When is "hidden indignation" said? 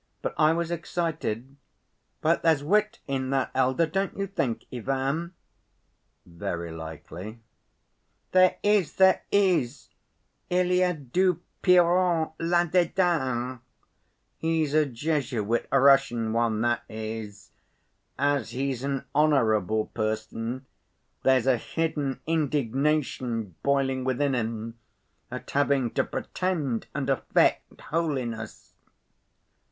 21.57-23.53